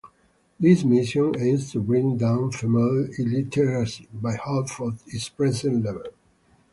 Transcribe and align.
This 0.59 0.83
mission 0.83 1.35
aims 1.39 1.71
to 1.73 1.79
bring 1.79 2.17
down 2.17 2.53
female 2.53 3.07
illiteracy 3.19 4.07
by 4.11 4.31
half 4.31 4.79
of 4.81 4.99
its 5.05 5.29
present 5.29 5.83
level. 5.85 6.05